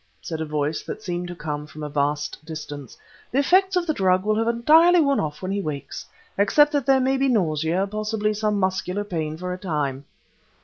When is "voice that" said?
0.45-1.03